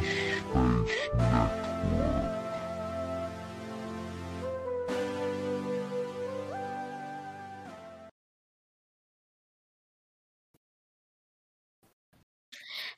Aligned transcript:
Space 0.00 0.54
Network. 0.54 0.88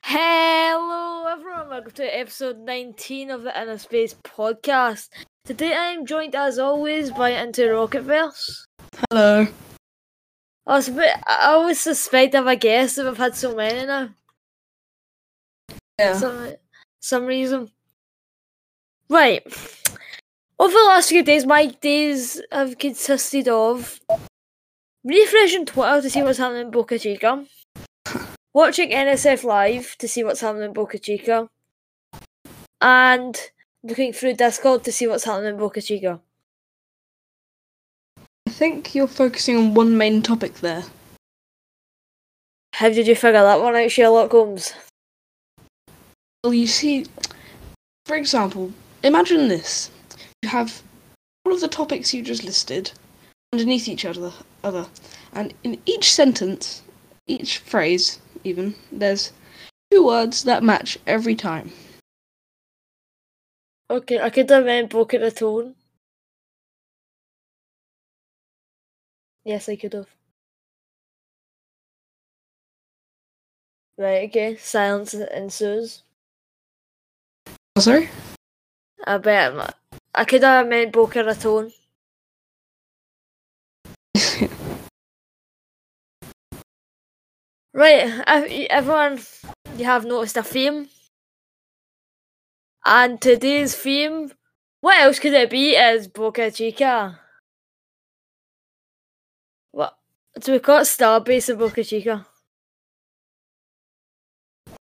Hello, 0.03 1.27
everyone. 1.27 1.69
Welcome 1.69 1.91
to 1.93 2.03
episode 2.03 2.59
19 2.59 3.31
of 3.31 3.43
the 3.43 3.61
Inner 3.61 3.77
Space 3.77 4.15
podcast. 4.23 5.09
Today 5.45 5.73
I 5.73 5.91
am 5.91 6.05
joined, 6.05 6.35
as 6.35 6.59
always, 6.59 7.11
by 7.11 7.31
Into 7.31 7.63
Rocketverse. 7.63 8.65
Hello. 9.09 9.47
Oh, 10.65 10.71
I 10.71 10.75
was 10.75 10.87
a 10.87 10.91
bit, 10.93 11.11
I 11.27 11.47
always 11.47 11.79
suspect 11.79 12.35
of 12.35 12.47
a 12.47 12.55
guest 12.55 12.95
that 12.95 13.05
we've 13.05 13.17
had 13.17 13.35
so 13.35 13.53
many 13.53 13.85
now. 13.85 14.09
Yeah. 15.99 16.13
Some, 16.17 16.55
some 17.03 17.25
reason. 17.25 17.69
Right. 19.09 19.43
Over 20.57 20.73
the 20.73 20.85
last 20.87 21.09
few 21.09 21.21
days, 21.21 21.45
my 21.45 21.65
days 21.65 22.41
have 22.51 22.77
consisted 22.77 23.49
of 23.49 23.99
refreshing 25.03 25.65
Twitter 25.65 26.01
to 26.01 26.09
see 26.09 26.23
what's 26.23 26.37
happening 26.37 26.61
in 26.61 26.71
Boca 26.71 26.97
Chica, 26.97 27.45
watching 28.53 28.91
NSF 28.91 29.43
Live 29.43 29.97
to 29.99 30.07
see 30.07 30.23
what's 30.23 30.39
happening 30.39 30.63
in 30.63 30.73
Boca 30.73 30.97
Chica, 30.97 31.49
and 32.79 33.37
looking 33.83 34.13
through 34.13 34.35
Discord 34.35 34.85
to 34.85 34.91
see 34.91 35.05
what's 35.05 35.25
happening 35.25 35.55
in 35.55 35.57
Boca 35.57 35.81
Chica. 35.81 36.21
I 38.47 38.51
think 38.51 38.95
you're 38.95 39.07
focusing 39.07 39.57
on 39.57 39.73
one 39.73 39.97
main 39.97 40.21
topic 40.21 40.55
there. 40.61 40.83
How 42.73 42.89
did 42.89 43.07
you 43.07 43.15
figure 43.15 43.43
that 43.43 43.59
one 43.59 43.75
out, 43.75 43.91
Sherlock 43.91 44.31
Holmes? 44.31 44.73
Well, 46.43 46.53
you 46.53 46.67
see, 46.67 47.05
for 48.05 48.17
example, 48.17 48.73
imagine 49.01 49.47
this. 49.47 49.89
You 50.41 50.49
have 50.49 50.83
all 51.45 51.53
of 51.53 51.61
the 51.61 51.69
topics 51.69 52.13
you 52.13 52.21
just 52.21 52.43
listed 52.43 52.91
underneath 53.53 53.87
each 53.87 54.03
other, 54.03 54.33
other, 54.61 54.87
and 55.31 55.53
in 55.63 55.81
each 55.85 56.11
sentence, 56.11 56.81
each 57.27 57.59
phrase, 57.59 58.19
even, 58.43 58.75
there's 58.91 59.31
two 59.89 60.05
words 60.05 60.43
that 60.43 60.63
match 60.63 60.97
every 61.07 61.35
time. 61.35 61.71
Okay, 63.89 64.19
I 64.19 64.29
could 64.29 64.49
have 64.49 64.61
um, 64.61 64.65
meant 64.65 64.89
Boca 64.89 65.19
Raton. 65.19 65.75
Yes, 69.45 69.69
I 69.69 69.77
could 69.77 69.93
have. 69.93 70.07
Right, 73.97 74.29
okay. 74.29 74.57
Silence 74.57 75.13
ensues. 75.13 76.02
Oh, 77.75 77.81
sorry? 77.81 78.09
I 79.05 79.17
bet 79.17 79.53
I'm- 79.53 79.73
I 80.13 80.25
could 80.25 80.43
have 80.43 80.67
meant 80.67 80.93
Boca 80.93 81.23
Raton. 81.23 81.73
Right, 87.73 88.21
everyone, 88.69 89.19
you 89.75 89.85
have 89.85 90.05
noticed 90.05 90.37
a 90.37 90.43
theme. 90.43 90.89
And 92.85 93.19
today's 93.19 93.75
theme, 93.75 94.31
what 94.81 94.99
else 94.99 95.17
could 95.17 95.33
it 95.33 95.49
be, 95.49 95.75
is 95.75 96.07
Boca 96.07 96.51
Chica. 96.51 97.19
What? 99.71 99.97
So 100.39 100.51
we've 100.51 100.61
got 100.61 100.83
Starbase 100.83 101.49
in 101.49 101.57
Boca 101.57 101.83
Chica. 101.83 102.27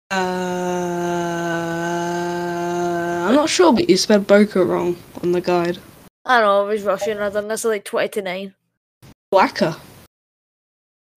Uh, 0.10 0.16
I'm 0.16 0.77
not 3.48 3.52
sure, 3.54 3.72
but 3.72 3.90
you 3.90 3.96
spelled 3.96 4.28
Boca 4.28 4.62
wrong 4.62 4.98
on 5.24 5.32
the 5.32 5.40
guide. 5.40 5.78
I 6.26 6.42
don't 6.42 6.48
know, 6.48 6.66
I 6.66 6.74
was 6.74 6.84
Russian, 6.84 7.20
I 7.20 7.30
done 7.30 7.48
this 7.48 7.64
at 7.64 7.70
like 7.70 7.86
20 7.86 8.10
to 8.10 8.22
9. 8.22 8.54
Whacker. 9.30 9.78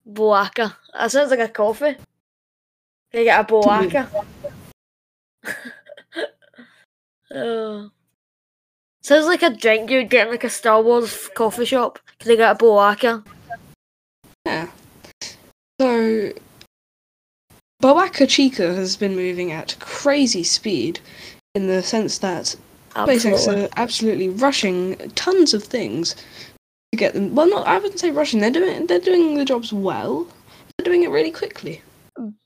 Boaka. 0.09 0.77
That 0.95 1.11
sounds 1.11 1.31
like 1.31 1.41
a 1.41 1.49
coffee. 1.49 1.97
Can 3.11 3.21
you 3.21 3.25
get 3.25 3.41
a 3.41 3.45
Boaka? 3.53 4.25
oh. 7.35 7.91
Sounds 9.03 9.27
like 9.27 9.43
a 9.43 9.51
drink 9.51 9.91
you'd 9.91 10.09
get 10.09 10.29
in 10.29 10.33
like 10.33 10.45
a 10.45 10.51
Star 10.51 10.81
Wars 10.81 11.29
coffee 11.35 11.65
shop. 11.65 11.99
Can 12.21 12.31
you 12.31 12.37
get 12.37 12.55
a 12.55 12.65
Boaka? 12.65 13.27
Yeah. 14.47 14.69
So, 15.81 16.33
Boaca 17.81 18.27
Chica 18.29 18.73
has 18.73 18.97
been 18.97 19.17
moving 19.17 19.51
at 19.51 19.75
crazy 19.81 20.45
speed 20.45 21.01
in 21.55 21.67
the 21.67 21.83
sense 21.83 22.19
that 22.19 22.55
SpaceX 22.95 23.25
Absolutely. 23.33 23.65
are 23.65 23.69
absolutely 23.77 24.29
rushing 24.29 24.97
tons 25.15 25.55
of 25.55 25.63
things 25.65 26.15
to 26.93 26.97
get 26.97 27.15
them. 27.15 27.35
Well, 27.35 27.49
not 27.49 27.67
I 27.67 27.79
wouldn't 27.79 28.01
say 28.01 28.11
rushing. 28.11 28.41
They're 28.41 28.51
doing 28.51 28.87
they're 28.87 29.01
doing 29.01 29.37
the 29.37 29.45
jobs 29.45 29.73
well. 29.73 30.27
They're 30.77 30.85
doing 30.85 31.03
it 31.05 31.11
really 31.11 31.31
quickly. 31.31 31.83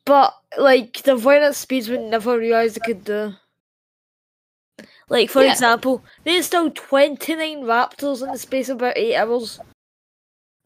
But 0.04 0.34
like 0.58 1.02
the 1.02 1.16
at 1.16 1.56
speeds 1.56 1.88
we 1.88 1.98
never 1.98 2.38
realised 2.38 2.76
they 2.76 2.86
could 2.86 3.04
do. 3.04 3.34
Like 5.08 5.30
for 5.30 5.42
Yeah. 5.42 5.52
example, 5.52 6.04
they 6.24 6.36
installed 6.36 6.76
twenty 6.76 7.34
nine 7.34 7.62
raptors 7.62 8.22
in 8.22 8.30
the 8.32 8.38
space 8.38 8.68
of 8.68 8.76
about 8.76 8.98
eight 8.98 9.16
hours. 9.16 9.60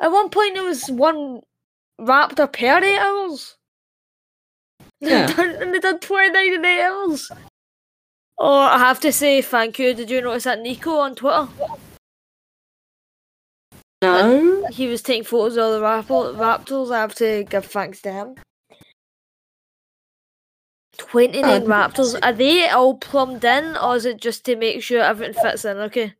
At 0.01 0.13
one 0.13 0.31
point 0.31 0.55
there 0.55 0.65
was 0.65 0.89
one 0.91 1.41
raptor 2.01 2.53
per 2.53 2.85
eight 2.85 2.99
hours. 2.99 3.57
Yeah. 5.01 5.33
and 5.41 5.73
they 5.73 5.79
done 5.79 6.01
twenty 6.01 6.31
nine 6.31 6.55
in 6.55 6.65
eight 6.65 6.83
hours. 6.83 7.31
Oh, 8.41 8.61
I 8.61 8.79
have 8.79 9.01
to 9.01 9.13
say 9.13 9.43
thank 9.43 9.79
you. 9.79 9.95
Did 9.95 10.11
you 10.11 10.21
notice 10.21 10.45
that 10.45 10.61
Nico 10.61 10.99
on 10.99 11.15
Twitter? 11.17 11.49
No. 14.01 14.65
He 14.71 14.87
was 14.87 15.03
taking 15.03 15.25
photos 15.25 15.57
of 15.57 15.73
the 15.73 15.81
raptor, 15.81 16.37
raptors. 16.37 16.93
I 16.93 17.01
have 17.01 17.15
to 17.17 17.43
give 17.45 17.65
thanks 17.67 18.01
to 18.03 18.13
him. 18.13 18.37
29 20.99 21.45
Oh, 21.45 21.67
raptors. 21.67 22.19
Are 22.23 22.33
they 22.33 22.69
all 22.69 22.97
plumbed 22.97 23.45
in, 23.45 23.77
or 23.77 23.97
is 23.97 24.05
it 24.05 24.21
just 24.21 24.45
to 24.45 24.57
make 24.57 24.83
sure 24.83 25.01
everything 25.01 25.41
fits 25.43 25.65
in? 25.65 25.79
Okay. 25.79 26.15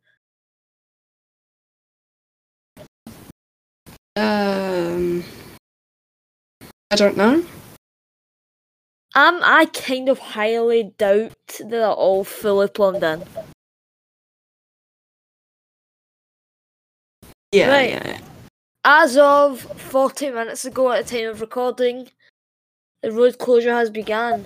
Um. 4.15 5.23
I 6.91 6.95
don't 6.95 7.15
know. 7.15 7.45
Um, 9.15 9.39
I 9.43 9.65
kind 9.65 10.07
of 10.07 10.19
highly 10.19 10.93
doubt 10.97 11.33
they're 11.65 11.87
all 11.87 12.23
fully 12.23 12.67
plumbed 12.67 13.03
in. 13.03 13.23
Yeah. 17.51 17.69
Right. 17.69 17.89
yeah, 17.89 18.01
yeah. 18.05 18.19
As 18.85 19.17
of 19.17 19.61
40 19.61 20.29
minutes 20.31 20.65
ago 20.65 20.91
at 20.91 21.07
the 21.07 21.17
time 21.17 21.29
of 21.29 21.41
recording, 21.41 22.09
the 23.03 23.11
road 23.11 23.37
closure 23.39 23.73
has 23.73 23.89
begun. 23.89 24.45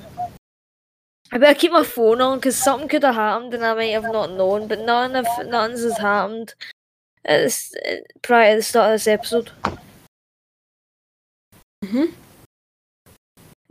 I 1.32 1.38
better 1.38 1.60
keep 1.60 1.72
my 1.72 1.84
phone 1.84 2.22
on 2.22 2.38
because 2.38 2.56
something 2.56 2.88
could 2.88 3.04
have 3.04 3.16
happened 3.16 3.54
and 3.54 3.66
I 3.66 3.74
might 3.74 3.92
have 3.92 4.04
not 4.04 4.32
known, 4.32 4.68
but 4.68 4.80
none 4.80 5.16
of 5.16 5.26
nothing 5.46 5.78
has 5.78 5.98
happened 5.98 6.54
at 7.26 7.40
this, 7.42 7.74
prior 8.22 8.54
to 8.54 8.58
the 8.58 8.64
start 8.64 8.92
of 8.94 8.96
this 8.96 9.08
episode. 9.08 9.52
Mhm. 11.84 12.14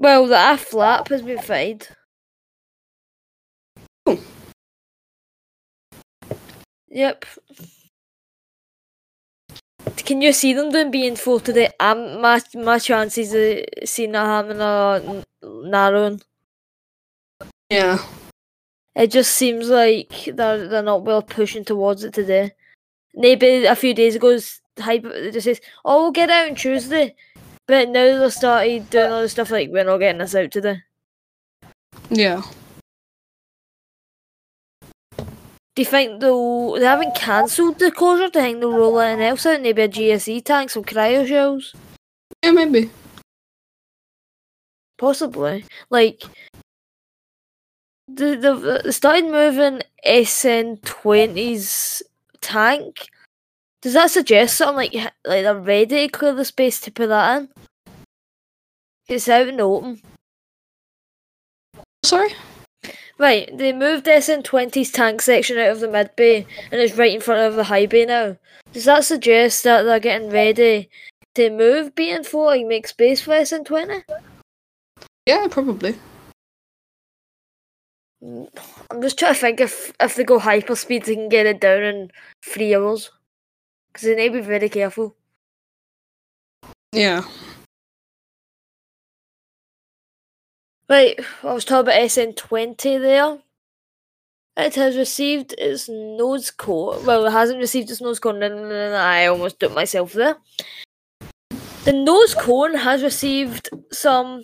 Well, 0.02 0.26
the 0.26 0.36
aft 0.36 0.64
flap 0.66 1.08
has 1.10 1.22
been 1.22 1.38
fitted. 1.38 1.86
Yep. 6.88 7.24
Can 9.98 10.20
you 10.20 10.32
see 10.32 10.52
them 10.54 10.72
doing 10.72 10.90
being 10.90 11.14
full 11.14 11.38
today? 11.38 11.70
Um, 11.78 12.20
my 12.20 12.40
my 12.54 12.80
chances 12.80 13.32
of 13.32 13.64
seeing 13.88 14.10
that 14.12 14.26
happening 14.26 14.60
are 14.60 15.22
narrowing. 15.42 16.20
Yeah. 17.70 17.98
It 18.96 19.08
just 19.08 19.32
seems 19.36 19.68
like 19.68 20.12
they're 20.34 20.66
they're 20.68 20.82
not 20.82 21.04
well 21.04 21.22
pushing 21.22 21.64
towards 21.64 22.02
it 22.02 22.12
today. 22.14 22.52
Maybe 23.14 23.66
a 23.66 23.76
few 23.76 23.94
days 23.94 24.16
ago, 24.16 24.38
hype 24.78 25.04
it 25.04 25.32
just 25.32 25.44
says, 25.44 25.60
"Oh, 25.84 26.02
we'll 26.04 26.12
get 26.12 26.30
out 26.30 26.50
on 26.50 26.56
Tuesday," 26.56 27.14
but 27.72 27.88
now 27.88 28.18
they've 28.20 28.30
started 28.30 28.90
doing 28.90 29.10
other 29.10 29.28
stuff 29.28 29.50
like, 29.50 29.70
"We're 29.70 29.82
not 29.84 29.96
getting 29.96 30.18
this 30.18 30.34
out 30.34 30.50
today." 30.50 30.82
Yeah. 32.10 32.42
Do 35.16 35.80
you 35.80 35.86
think 35.86 36.20
they'll 36.20 36.72
they 36.72 36.84
haven't 36.84 37.14
cancelled 37.14 37.78
the 37.78 37.90
closure? 37.90 38.28
Do 38.28 38.38
you 38.40 38.44
think 38.44 38.60
they'll 38.60 38.76
roll 38.76 39.00
anything 39.00 39.26
else 39.26 39.46
out? 39.46 39.62
Maybe 39.62 39.80
a 39.80 39.88
GSE 39.88 40.44
tank, 40.44 40.68
some 40.68 40.84
cryo 40.84 41.26
shells, 41.26 41.74
Yeah, 42.44 42.50
maybe. 42.50 42.90
possibly. 44.98 45.64
Like 45.88 46.24
the 48.06 48.36
the 48.36 48.52
uh, 48.52 48.82
they 48.82 48.90
started 48.90 49.24
moving 49.24 49.80
SN 50.04 50.76
20's 50.84 52.02
tank. 52.42 53.08
Does 53.80 53.94
that 53.94 54.10
suggest 54.10 54.58
something 54.58 54.76
like 54.76 54.92
like 55.24 55.42
they're 55.44 55.54
ready 55.58 56.06
to 56.06 56.08
clear 56.08 56.34
the 56.34 56.44
space 56.44 56.82
to 56.82 56.92
put 56.92 57.08
that 57.08 57.40
in? 57.40 57.61
It's 59.08 59.28
out 59.28 59.46
er 59.46 59.48
in 59.48 59.56
the 59.56 59.62
open. 59.62 60.00
Sorry. 62.04 62.34
Right, 63.18 63.56
they 63.56 63.72
moved 63.72 64.06
SN20's 64.06 64.90
tank 64.90 65.22
section 65.22 65.58
out 65.58 65.70
of 65.70 65.80
the 65.80 65.88
mid 65.88 66.16
bay 66.16 66.46
and 66.70 66.80
it's 66.80 66.96
right 66.96 67.14
in 67.14 67.20
front 67.20 67.42
of 67.42 67.54
the 67.54 67.64
high 67.64 67.86
bay 67.86 68.04
now. 68.06 68.36
Does 68.72 68.86
that 68.86 69.04
suggest 69.04 69.64
that 69.64 69.82
they're 69.82 70.00
getting 70.00 70.30
ready 70.30 70.88
to 71.34 71.50
move 71.50 71.94
BN4 71.94 72.60
and 72.60 72.68
make 72.68 72.88
space 72.88 73.20
for 73.20 73.32
SN20? 73.32 74.02
Yeah, 75.26 75.46
probably. 75.48 75.94
I'm 78.22 79.02
just 79.02 79.18
trying 79.18 79.34
to 79.34 79.40
think 79.40 79.60
if 79.60 79.92
if 80.00 80.14
they 80.14 80.24
go 80.24 80.38
hyper 80.38 80.74
hyperspeed, 80.74 81.04
they 81.04 81.16
can 81.16 81.28
get 81.28 81.46
it 81.46 81.60
down 81.60 81.82
in 81.82 82.10
three 82.44 82.74
hours. 82.74 83.10
Because 83.92 84.06
they 84.06 84.14
need 84.14 84.28
to 84.28 84.40
be 84.40 84.40
very 84.40 84.68
careful. 84.68 85.14
Yeah. 86.92 87.22
Right, 90.92 91.18
I 91.42 91.54
was 91.54 91.64
talking 91.64 91.88
about 91.88 92.02
SN20 92.02 93.00
there. 93.00 93.38
It 94.58 94.74
has 94.74 94.94
received 94.94 95.54
its 95.56 95.88
nose 95.88 96.50
cone. 96.50 97.06
Well, 97.06 97.24
it 97.24 97.30
hasn't 97.30 97.60
received 97.60 97.90
its 97.90 98.02
nose 98.02 98.18
cone. 98.18 98.42
I 98.42 99.24
almost 99.24 99.58
did 99.58 99.72
myself 99.72 100.12
there. 100.12 100.36
The 101.84 101.94
nose 101.94 102.34
cone 102.34 102.74
has 102.74 103.02
received 103.02 103.70
some, 103.90 104.42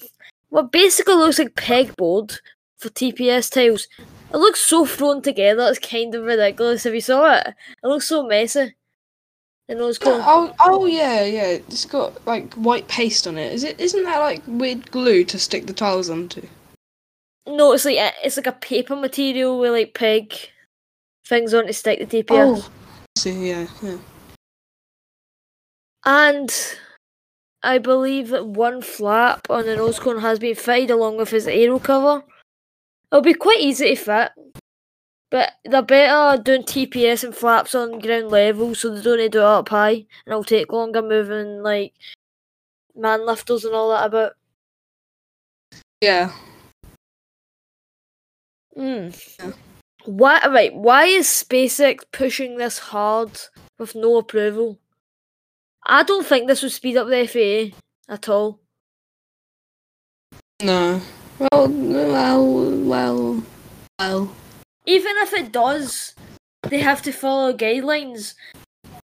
what 0.48 0.72
basically 0.72 1.16
looks 1.16 1.38
like 1.38 1.54
pegboard 1.54 2.38
for 2.78 2.88
TPS 2.88 3.50
tiles. 3.52 3.86
It 4.32 4.38
looks 4.38 4.60
so 4.60 4.86
thrown 4.86 5.20
together, 5.20 5.68
it's 5.68 5.78
kind 5.78 6.14
of 6.14 6.24
ridiculous. 6.24 6.86
If 6.86 6.94
you 6.94 7.02
saw 7.02 7.40
it, 7.40 7.48
it 7.48 7.86
looks 7.86 8.06
so 8.06 8.22
messy. 8.22 8.74
The 9.68 9.74
nose 9.74 9.98
cone. 9.98 10.22
Oh, 10.24 10.54
oh 10.60 10.86
yeah, 10.86 11.24
yeah. 11.24 11.46
It's 11.48 11.84
got 11.84 12.26
like 12.26 12.54
white 12.54 12.88
paste 12.88 13.26
on 13.26 13.36
it. 13.36 13.52
Is 13.52 13.64
it? 13.64 13.78
Isn't 13.78 14.04
that 14.04 14.18
like 14.18 14.42
weird 14.46 14.90
glue 14.90 15.24
to 15.24 15.38
stick 15.38 15.66
the 15.66 15.74
tiles 15.74 16.08
onto? 16.08 16.46
No, 17.46 17.72
it's 17.72 17.84
like 17.84 18.14
it's 18.24 18.38
like 18.38 18.46
a 18.46 18.52
paper 18.52 18.96
material 18.96 19.58
with 19.58 19.72
like 19.72 19.92
peg 19.92 20.34
things 21.26 21.52
on 21.52 21.66
to 21.66 21.72
stick 21.74 21.98
the 21.98 22.22
TPS. 22.22 22.62
Oh, 22.62 22.70
see, 23.18 23.50
yeah, 23.50 23.66
yeah. 23.82 23.98
And 26.06 26.50
I 27.62 27.76
believe 27.76 28.28
that 28.28 28.46
one 28.46 28.80
flap 28.80 29.46
on 29.50 29.66
the 29.66 29.76
nose 29.76 29.98
cone 29.98 30.20
has 30.20 30.38
been 30.38 30.54
fitted 30.54 30.90
along 30.90 31.18
with 31.18 31.28
his 31.28 31.46
aero 31.46 31.78
cover. 31.78 32.24
It'll 33.12 33.20
be 33.20 33.34
quite 33.34 33.60
easy 33.60 33.94
to 33.94 33.96
fit. 33.96 34.32
But 35.30 35.52
they're 35.64 35.82
better 35.82 36.42
doing 36.42 36.62
TPS 36.62 37.22
and 37.22 37.34
flaps 37.34 37.74
on 37.74 37.98
ground 37.98 38.28
level 38.30 38.74
so 38.74 38.94
they 38.94 39.02
don't 39.02 39.18
need 39.18 39.32
to 39.32 39.38
do 39.38 39.40
it 39.40 39.44
up 39.44 39.68
high 39.68 39.90
and 39.90 40.06
it'll 40.26 40.44
take 40.44 40.72
longer 40.72 41.02
moving 41.02 41.62
like 41.62 41.92
man 42.96 43.26
lifters 43.26 43.64
and 43.64 43.74
all 43.74 43.90
that 43.90 44.06
about. 44.06 44.32
Yeah. 46.00 46.32
Mm. 48.76 49.36
Yeah. 49.38 49.52
Why 50.06 50.40
right, 50.48 50.74
why 50.74 51.04
is 51.04 51.26
SpaceX 51.26 51.98
pushing 52.12 52.56
this 52.56 52.78
hard 52.78 53.38
with 53.78 53.94
no 53.94 54.16
approval? 54.16 54.78
I 55.84 56.02
don't 56.02 56.24
think 56.24 56.46
this 56.46 56.62
would 56.62 56.72
speed 56.72 56.96
up 56.96 57.08
the 57.08 57.26
FAA 57.26 57.76
at 58.12 58.28
all. 58.28 58.60
No. 60.62 61.00
Well, 61.38 61.68
well, 61.68 62.54
well, 62.84 63.42
well. 63.98 64.34
Even 64.88 65.12
if 65.18 65.34
it 65.34 65.52
does, 65.52 66.14
they 66.62 66.80
have 66.80 67.02
to 67.02 67.12
follow 67.12 67.52
guidelines. 67.52 68.34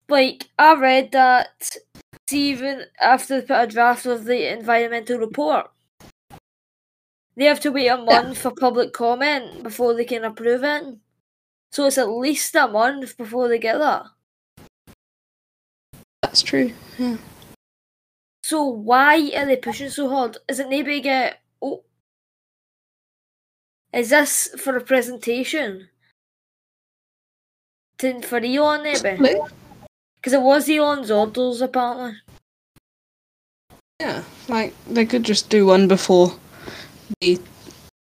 Like 0.07 0.49
I 0.59 0.75
read 0.75 1.11
that 1.13 1.75
even 2.31 2.83
after 3.01 3.41
they 3.41 3.47
put 3.47 3.63
a 3.63 3.67
draft 3.67 4.05
of 4.05 4.25
the 4.25 4.53
environmental 4.53 5.17
report, 5.17 5.71
they 7.35 7.45
have 7.45 7.59
to 7.61 7.71
wait 7.71 7.87
a 7.87 7.97
month 7.97 8.37
for 8.37 8.51
public 8.51 8.93
comment 8.93 9.63
before 9.63 9.95
they 9.95 10.05
can 10.05 10.23
approve 10.23 10.63
it. 10.63 10.83
So 11.71 11.85
it's 11.85 11.97
at 11.97 12.09
least 12.09 12.53
a 12.55 12.67
month 12.67 13.17
before 13.17 13.47
they 13.47 13.57
get 13.57 13.79
that. 13.79 14.05
That's 16.21 16.43
true. 16.43 16.73
Yeah. 16.99 17.17
So 18.43 18.65
why 18.65 19.31
are 19.35 19.45
they 19.45 19.55
pushing 19.55 19.89
so 19.89 20.09
hard? 20.09 20.37
Is 20.47 20.59
it 20.59 20.69
maybe 20.69 21.01
get 21.01 21.39
oh 21.61 21.83
is 23.93 24.09
this 24.09 24.47
for 24.57 24.77
a 24.77 24.81
presentation? 24.81 25.89
To, 27.99 28.21
for 28.21 28.37
Elon 28.37 28.83
maybe? 28.83 29.39
Because 30.15 30.33
it 30.33 30.41
was 30.41 30.69
Elon's 30.69 31.11
orders 31.11 31.61
apparently. 31.61 32.17
Yeah. 33.99 34.23
Like 34.47 34.73
they 34.87 35.05
could 35.05 35.23
just 35.23 35.49
do 35.49 35.67
one 35.67 35.87
before 35.87 36.33
the 37.19 37.39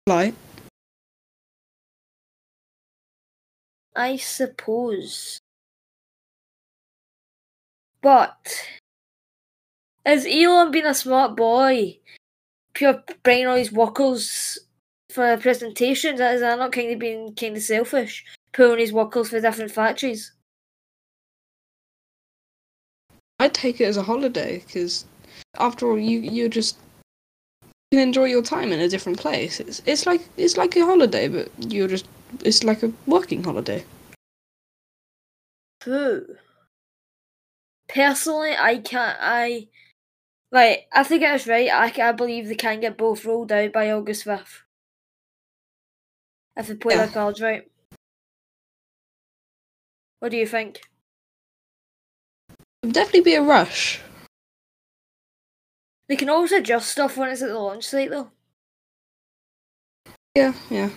flight. 0.07 0.35
I 3.95 4.17
suppose. 4.17 5.39
But 8.01 8.67
has 10.05 10.25
Elon 10.25 10.71
been 10.71 10.87
a 10.87 10.95
smart 10.95 11.35
boy? 11.35 11.99
Pure 12.73 13.03
brain 13.21 13.47
all 13.47 13.57
these 13.57 13.71
workers 13.71 14.57
for 15.11 15.37
presentations, 15.37 16.19
is 16.19 16.41
that 16.41 16.59
not 16.59 16.71
kind 16.71 16.91
of 16.91 16.99
being 16.99 17.33
kind 17.35 17.57
of 17.57 17.63
selfish? 17.63 18.25
Pulling 18.53 18.79
his 18.79 18.93
workers 18.93 19.29
for 19.29 19.39
different 19.39 19.71
factories. 19.71 20.33
I'd 23.39 23.53
take 23.53 23.81
it 23.81 23.85
as 23.85 23.97
a 23.97 24.03
holiday 24.03 24.59
because, 24.59 25.05
after 25.57 25.89
all, 25.89 25.97
you 25.97 26.19
you 26.19 26.47
just 26.49 26.77
can 27.91 27.99
enjoy 27.99 28.25
your 28.25 28.43
time 28.43 28.71
in 28.71 28.79
a 28.79 28.87
different 28.87 29.19
place. 29.19 29.59
It's 29.59 29.81
it's 29.85 30.05
like 30.05 30.21
it's 30.37 30.57
like 30.57 30.75
a 30.75 30.85
holiday, 30.85 31.27
but 31.27 31.49
you're 31.57 31.87
just 31.87 32.07
it's 32.43 32.63
like 32.63 32.83
a 32.83 32.91
working 33.07 33.43
holiday. 33.43 33.83
True. 35.81 36.35
Personally, 37.89 38.53
I 38.57 38.77
can't. 38.77 39.17
I 39.19 39.67
right. 40.51 40.81
I 40.93 41.03
think 41.03 41.23
I 41.23 41.33
was 41.33 41.47
right. 41.47 41.69
I, 41.69 42.09
I 42.09 42.11
believe 42.11 42.47
they 42.47 42.55
can 42.55 42.79
get 42.79 42.97
both 42.97 43.25
rolled 43.25 43.51
out 43.51 43.73
by 43.73 43.91
August 43.91 44.23
fifth. 44.25 44.63
If 46.55 46.67
they 46.67 46.75
play 46.75 46.95
Yeah. 46.95 47.05
their 47.05 47.13
cards 47.13 47.41
right. 47.41 47.69
What 50.19 50.31
do 50.31 50.37
you 50.37 50.45
think? 50.47 50.81
It'd 52.83 52.93
definitely 52.93 53.21
be 53.21 53.35
a 53.35 53.41
rush. 53.41 54.01
They 56.07 56.15
can 56.15 56.29
always 56.29 56.51
adjust 56.51 56.89
stuff 56.91 57.15
when 57.17 57.29
it's 57.29 57.41
at 57.41 57.49
the 57.49 57.57
launch 57.59 57.85
site, 57.85 58.09
though. 58.09 58.31
Yeah, 60.35 60.53
yeah. 60.69 60.89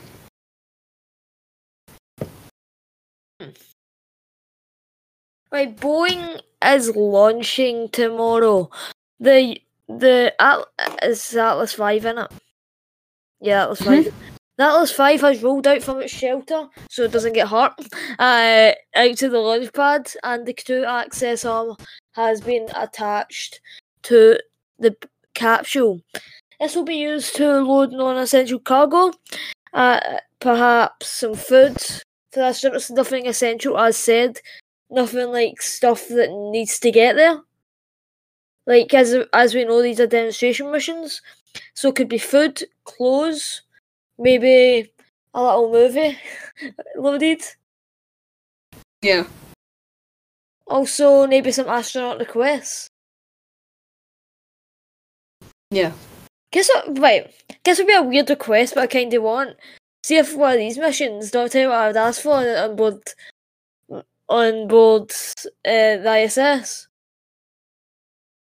Hmm. 3.41 3.51
Right, 5.53 5.77
Boeing 5.77 6.41
is 6.65 6.95
launching 6.97 7.89
tomorrow. 7.91 8.71
The 9.21 9.61
the 9.89 10.35
At- 10.41 10.67
is 11.03 11.35
Atlas 11.37 11.75
Five 11.75 12.05
in 12.05 12.19
it? 12.19 12.33
Yeah, 13.41 13.63
Atlas. 13.65 13.83
Five. 13.83 14.05
Mm-hmm. 14.07 14.34
The 14.57 14.65
Atlas 14.65 14.93
Five 14.93 15.21
has 15.23 15.43
rolled 15.43 15.67
out 15.67 15.83
from 15.83 16.01
its 16.01 16.13
shelter, 16.13 16.69
so 16.89 17.03
it 17.03 17.11
doesn't 17.11 17.33
get 17.33 17.49
hurt. 17.49 17.73
Uh, 18.19 18.73
out 18.95 19.17
to 19.17 19.29
the 19.29 19.39
launch 19.39 19.73
pad, 19.73 20.13
and 20.23 20.47
the 20.47 20.55
crew 20.55 20.85
access 20.85 21.45
arm 21.45 21.77
has 22.13 22.41
been 22.41 22.69
attached 22.77 23.61
to 24.03 24.39
the 24.79 24.97
capsule. 25.35 26.01
This 26.61 26.77
will 26.77 26.85
be 26.85 26.97
used 26.97 27.35
to 27.37 27.61
load 27.63 27.91
non-essential 27.91 28.61
cargo, 28.61 29.13
uh, 29.73 29.99
perhaps 30.39 31.09
some 31.09 31.35
food 31.35 31.81
for 31.81 32.41
the 32.41 32.41
astronauts. 32.41 32.93
Nothing 32.93 33.27
essential, 33.27 33.77
as 33.77 33.97
said 33.97 34.41
nothing 34.89 35.33
like 35.33 35.61
stuff 35.61 36.07
that 36.09 36.31
needs 36.31 36.79
to 36.79 36.93
get 36.93 37.17
there. 37.17 37.41
Like 38.67 38.95
as 38.95 39.17
as 39.33 39.53
we 39.53 39.65
know, 39.65 39.83
these 39.83 39.99
are 39.99 40.07
demonstration 40.07 40.71
missions, 40.71 41.21
so 41.75 41.89
it 41.89 41.97
could 41.97 42.09
be 42.09 42.19
food, 42.19 42.63
clothes, 42.85 43.63
maybe 44.19 44.91
a 45.33 45.43
little 45.43 45.71
movie 45.71 46.19
loaded. 46.97 47.43
Yeah. 49.03 49.25
Also, 50.67 51.27
maybe 51.27 51.51
some 51.53 51.69
astronaut 51.69 52.19
requests. 52.19 52.89
Yeah. 55.71 55.93
Guess 56.53 56.71
what? 56.73 56.99
Right. 56.99 57.35
Guess 57.65 57.79
what 57.79 57.87
would 57.87 57.93
be 57.93 57.97
a 57.97 58.03
weird 58.03 58.31
request, 58.31 58.75
but 58.75 58.85
I 58.85 58.87
kind 58.87 59.13
of 59.13 59.23
want. 59.23 59.57
See 60.05 60.17
if 60.17 60.37
one 60.37 60.55
of 60.55 60.59
these 60.59 60.79
missions. 60.79 61.31
Don't 61.31 61.51
tell 61.51 61.63
you 61.63 61.69
what 61.69 61.79
I 61.79 61.87
would 61.89 61.97
ask 61.97 62.23
for 62.23 62.35
on, 62.35 62.47
on 62.47 62.77
board. 62.77 63.03
On 64.29 64.69
board 64.69 65.11
uh, 65.67 65.97
the 65.99 66.23
ISS. 66.25 66.89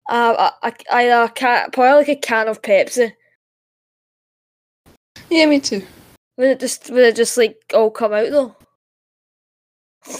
Uh, 0.10 0.51
I, 0.62 0.74
I, 0.89 1.24
I, 1.24 1.27
can 1.30 1.72
probably 1.72 2.00
like 2.00 2.10
a 2.10 2.15
can 2.15 2.50
of 2.50 2.62
Pepsi. 2.62 3.13
Yeah, 5.32 5.46
me 5.46 5.62
too. 5.62 5.82
Would 6.36 6.50
it 6.50 6.60
just 6.60 6.90
would 6.90 7.04
it 7.04 7.16
just 7.16 7.38
like 7.38 7.56
all 7.74 7.90
come 7.90 8.12
out 8.12 8.30
though? 8.32 8.54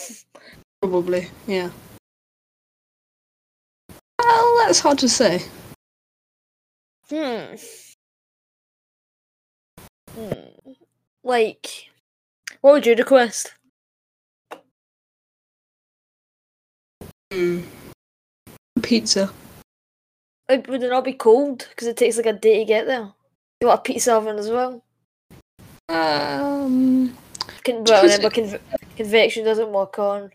Probably. 0.82 1.28
Yeah. 1.46 1.70
Well, 4.18 4.58
that's 4.60 4.80
hard 4.80 5.00
to 5.00 5.10
say. 5.10 5.44
Hmm. 7.10 7.56
Hmm. 10.16 10.72
like, 11.26 11.90
what 12.62 12.72
would 12.72 12.86
you 12.86 12.96
request? 12.96 13.54
Mm. 17.32 17.64
Pizza. 18.82 19.30
Like, 20.48 20.68
would 20.68 20.84
it 20.84 20.90
not 20.90 21.04
be 21.04 21.14
cold? 21.14 21.68
Because 21.70 21.88
it 21.90 21.98
takes 21.98 22.16
like 22.16 22.26
a 22.26 22.34
day 22.34 22.60
to 22.60 22.66
get 22.66 22.86
there. 22.86 23.12
You 23.60 23.68
want 23.68 23.80
a 23.80 23.84
pizza 23.84 24.16
oven 24.16 24.38
as 24.38 24.50
well? 24.50 24.82
Um. 25.92 27.18
Can, 27.64 27.84
well, 27.84 28.04
remember, 28.04 28.30
conv- 28.30 28.60
convection 28.96 29.44
doesn't 29.44 29.72
work 29.72 30.00
on 30.00 30.32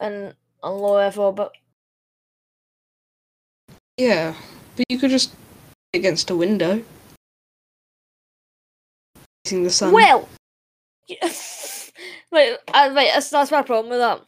and 0.00 0.34
on 0.62 0.78
low 0.78 0.98
Earth 0.98 1.18
orbit. 1.18 1.50
Yeah, 3.96 4.34
but 4.76 4.84
you 4.88 4.98
could 4.98 5.10
just 5.10 5.34
against 5.94 6.30
a 6.30 6.36
window, 6.36 6.82
facing 9.44 9.62
the 9.62 9.70
sun. 9.70 9.92
Well, 9.94 10.28
right, 12.32 12.56
uh, 12.74 12.90
right. 12.94 13.10
That's, 13.14 13.30
that's 13.30 13.50
my 13.50 13.62
problem 13.62 13.90
with 13.90 14.00
that. 14.00 14.20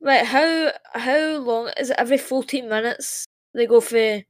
Right, 0.00 0.24
how 0.24 0.72
how 0.94 1.36
long 1.38 1.70
is 1.76 1.90
it? 1.90 1.96
Every 1.98 2.18
fourteen 2.18 2.68
minutes 2.68 3.26
they 3.54 3.66
go 3.66 3.80
for, 3.80 4.22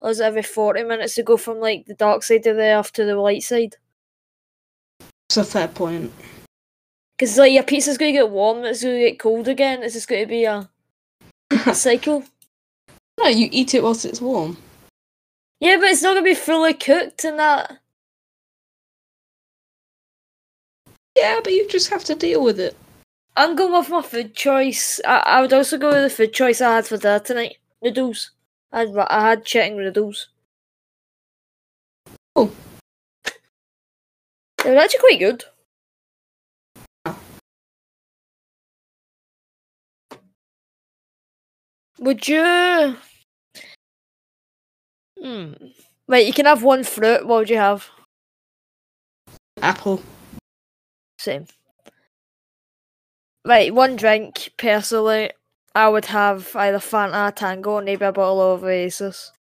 or 0.00 0.10
is 0.10 0.20
it 0.20 0.24
every 0.24 0.42
forty 0.42 0.84
minutes 0.84 1.16
they 1.16 1.22
go 1.22 1.36
from 1.36 1.58
like 1.58 1.86
the 1.86 1.94
dark 1.94 2.22
side 2.22 2.46
of 2.46 2.56
the 2.56 2.62
earth 2.62 2.92
to 2.94 3.04
the 3.04 3.16
light 3.16 3.42
side? 3.42 3.76
That's 5.28 5.36
a 5.36 5.44
fair 5.44 5.68
point. 5.68 6.12
Because 7.16 7.36
like 7.36 7.52
your 7.52 7.64
pizza's 7.64 7.98
going 7.98 8.14
to 8.14 8.18
get 8.18 8.30
warm, 8.30 8.64
it's 8.64 8.82
going 8.82 8.94
to 8.94 9.10
get 9.10 9.18
cold 9.18 9.48
again. 9.48 9.82
It's 9.82 9.94
just 9.94 10.08
going 10.08 10.22
to 10.22 10.26
be 10.26 10.44
a, 10.44 10.68
a 11.66 11.74
cycle. 11.74 12.24
no, 13.18 13.26
you 13.26 13.48
eat 13.50 13.74
it 13.74 13.82
whilst 13.82 14.04
it's 14.04 14.20
warm. 14.20 14.56
Yeah, 15.60 15.76
but 15.76 15.86
it's 15.90 16.02
not 16.02 16.14
going 16.14 16.24
to 16.24 16.30
be 16.30 16.34
fully 16.34 16.72
cooked 16.72 17.24
and 17.24 17.38
that. 17.38 17.78
Yeah, 21.16 21.40
but 21.42 21.52
you 21.52 21.68
just 21.68 21.90
have 21.90 22.04
to 22.04 22.14
deal 22.14 22.42
with 22.42 22.60
it. 22.60 22.76
I'm 23.36 23.54
going 23.56 23.72
with 23.72 23.90
my 23.90 24.02
food 24.02 24.34
choice. 24.34 25.00
I, 25.06 25.18
I 25.26 25.40
would 25.40 25.52
also 25.52 25.76
go 25.76 25.90
with 25.90 26.04
the 26.04 26.10
food 26.10 26.32
choice 26.32 26.60
I 26.60 26.76
had 26.76 26.86
for 26.86 26.96
dinner 26.96 27.18
tonight. 27.18 27.56
Noodles. 27.82 28.30
I 28.72 28.80
had, 28.80 28.96
I 28.96 29.28
had 29.28 29.44
chicken 29.44 29.76
noodles. 29.76 30.28
Oh. 32.36 32.52
They 34.68 34.74
were 34.74 34.80
actually 34.80 35.00
quite 35.00 35.18
good. 35.18 35.44
Would 42.00 42.28
you? 42.28 42.94
Hmm. 45.18 45.52
Right, 46.06 46.26
you 46.26 46.34
can 46.34 46.44
have 46.44 46.62
one 46.62 46.84
fruit. 46.84 47.26
What 47.26 47.38
would 47.38 47.48
you 47.48 47.56
have? 47.56 47.88
Apple. 49.62 50.02
Same. 51.18 51.46
Right, 53.46 53.74
one 53.74 53.96
drink. 53.96 54.52
Personally, 54.58 55.30
I 55.74 55.88
would 55.88 56.04
have 56.04 56.54
either 56.54 56.76
Fanta, 56.76 57.34
Tango, 57.34 57.70
or 57.70 57.80
maybe 57.80 58.04
a 58.04 58.12
bottle 58.12 58.52
of 58.52 58.64
Oasis. 58.64 59.32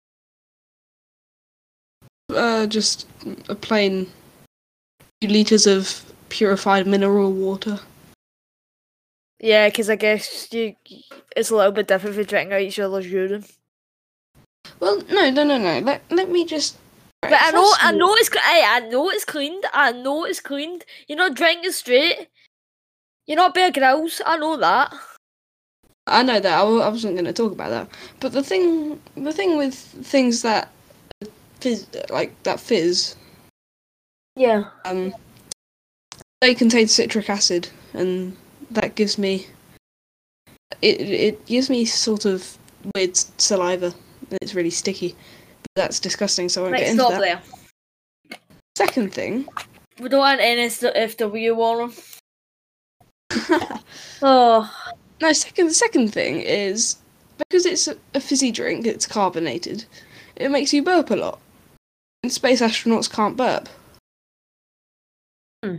Uh, 2.33 2.69
just 2.69 3.09
a 3.49 3.57
plain 3.57 4.07
liters 5.23 5.67
of 5.67 6.05
purified 6.29 6.87
mineral 6.87 7.33
water. 7.33 7.81
Yeah, 9.39 9.69
because 9.69 9.91
I 9.91 9.97
guess 9.97 10.53
you, 10.53 10.75
it's 11.37 11.51
a 11.51 11.57
little 11.57 11.73
bit 11.73 11.89
different 11.89 12.13
if 12.13 12.17
you're 12.17 12.25
drinking 12.25 12.55
out 12.55 12.63
each 12.63 12.79
other's 12.79 13.11
urine. 13.11 13.45
Well, 14.81 15.03
no, 15.11 15.31
no, 15.31 15.45
no, 15.45 15.59
no. 15.59 15.79
Let 15.81 16.03
let 16.11 16.31
me 16.31 16.45
just. 16.45 16.77
But 17.23 17.39
I 17.41 17.51
know, 17.51 17.73
I 17.81 17.93
know 17.93 18.15
it's, 18.15 18.29
hey, 18.29 18.65
I 18.67 18.81
know 18.89 19.11
it's 19.11 19.25
cleaned. 19.25 19.65
I 19.73 19.91
know 19.91 20.25
it's 20.25 20.41
cleaned. 20.41 20.85
You're 21.09 21.19
not 21.19 21.35
drinking 21.35 21.73
straight. 21.73 22.29
You're 23.27 23.37
not 23.37 23.55
Bear 23.55 23.73
Grylls. 23.73 24.21
I 24.25 24.37
know 24.37 24.57
that. 24.59 24.95
I 26.07 26.23
know 26.23 26.39
that 26.39 26.55
I, 26.55 26.61
w- 26.61 26.81
I 26.81 26.89
wasn't 26.89 27.15
going 27.15 27.25
to 27.25 27.33
talk 27.33 27.51
about 27.51 27.71
that, 27.71 27.89
but 28.21 28.33
the 28.33 28.43
thing, 28.43 29.01
the 29.17 29.33
thing 29.33 29.57
with 29.57 29.75
things 29.75 30.43
that 30.43 30.71
fizz, 31.61 31.89
like 32.11 32.41
that 32.45 32.61
fizz, 32.61 33.17
Yeah. 34.37 34.65
um, 34.85 35.15
they 36.43 36.55
contain 36.55 36.87
citric 36.89 37.31
acid, 37.31 37.69
and 37.95 38.37
that 38.71 38.95
gives 38.95 39.17
me, 39.19 39.47
it 40.83 41.01
it 41.01 41.47
gives 41.47 41.71
me 41.71 41.85
sort 41.87 42.25
of 42.27 42.57
weird 42.95 43.17
saliva, 43.41 43.95
and 44.31 44.39
it's 44.43 44.55
really 44.55 44.71
sticky. 44.71 45.17
But 45.63 45.83
that's 45.83 46.01
disgusting, 46.01 46.49
so 46.49 46.61
I 46.61 46.63
won't 46.65 46.73
Right, 46.75 46.81
get 46.81 46.91
into 46.91 47.03
stop 47.03 47.13
that. 47.13 47.43
there. 48.31 48.39
Second 48.77 49.15
thing, 49.15 49.49
We 49.99 50.09
don't 50.11 50.21
want 50.21 50.41
any 50.41 50.67
FW 50.69 51.57
on 51.57 51.91
them. 53.31 53.81
Oh, 54.23 54.71
no, 55.21 55.33
second 55.33 55.73
second 55.75 56.13
thing 56.13 56.41
is 56.41 56.97
because 57.39 57.65
it's 57.67 57.89
a, 57.89 57.97
a 58.15 58.21
fizzy 58.21 58.51
drink, 58.53 58.87
it's 58.87 59.07
carbonated. 59.07 59.85
It 60.37 60.51
makes 60.51 60.73
you 60.75 60.83
burp 60.83 61.11
a 61.11 61.17
lot. 61.17 61.39
And 62.23 62.31
space 62.33 62.61
astronauts 62.61 63.11
can't 63.11 63.37
burp. 63.37 63.69
Hmm. 65.67 65.77